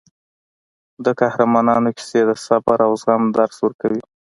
[1.05, 4.01] د قهرمانانو کیسې د صبر او زغم درس ورکوي.